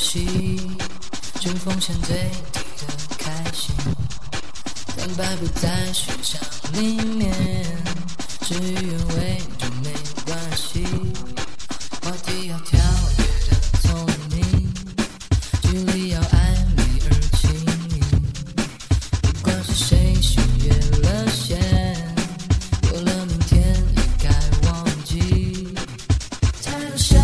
[0.00, 0.26] 戏，
[1.40, 2.16] 针锋相对
[2.52, 2.58] 的
[3.18, 3.74] 开心，
[4.96, 6.40] 坦白不在选项
[6.72, 7.30] 里面，
[8.42, 9.92] 事与愿违就没
[10.24, 10.86] 关系。
[12.02, 12.80] 话题要跳
[13.18, 13.50] 跃的
[13.82, 14.72] 聪明，
[15.62, 16.34] 距离要暧
[16.76, 17.50] 昧而亲
[17.90, 18.00] 密。
[19.20, 20.72] 不管是谁先越
[21.02, 21.60] 了线，
[22.90, 23.60] 有了明天
[23.96, 24.28] 也该
[24.66, 25.74] 忘记。
[26.64, 27.22] 太多相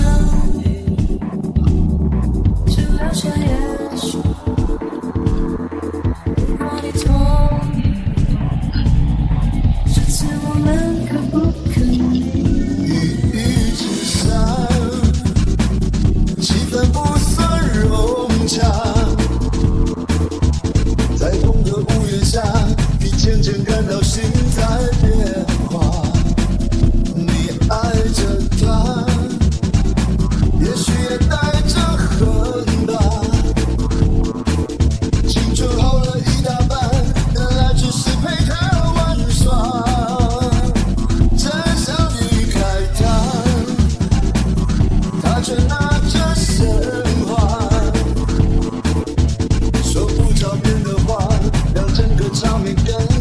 [52.66, 53.15] it done.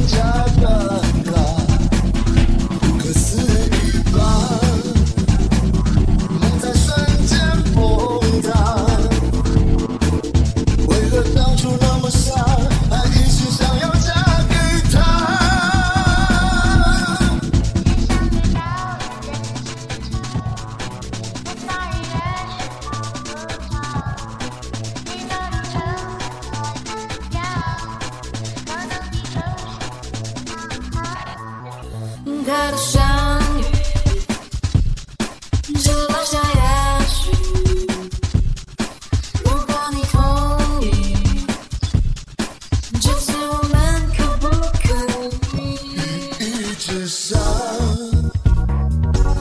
[32.45, 33.03] 太多相
[33.57, 33.63] 遇，
[35.79, 36.61] 只留下也
[37.07, 37.17] 许。
[39.43, 40.15] 如果你同
[40.81, 40.85] 意，
[43.01, 43.75] 这次我们
[44.15, 44.85] 可不可
[45.57, 45.59] 以？
[46.39, 46.43] 一
[46.75, 47.33] 直上，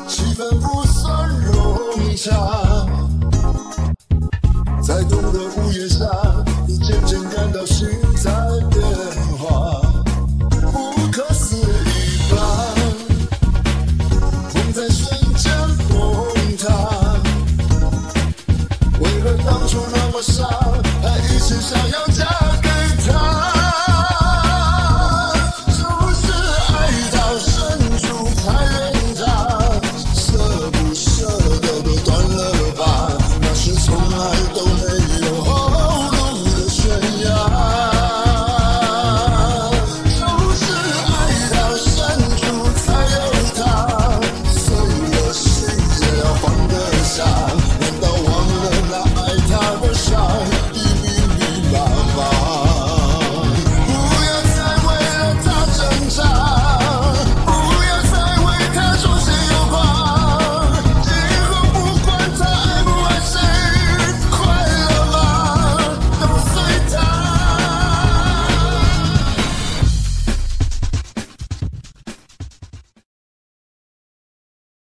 [0.08, 1.52] 气氛不算融
[2.16, 2.30] 洽，
[4.82, 5.63] 在同个屋檐下，